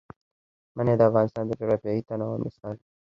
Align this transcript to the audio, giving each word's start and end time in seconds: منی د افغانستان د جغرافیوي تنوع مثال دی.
منی 0.75 0.93
د 0.97 1.01
افغانستان 1.09 1.43
د 1.47 1.51
جغرافیوي 1.59 2.01
تنوع 2.07 2.37
مثال 2.45 2.73
دی. 2.81 2.87